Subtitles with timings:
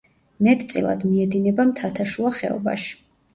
[0.45, 2.99] მეტწილად მიედინება მთათაშუა ხეობაში.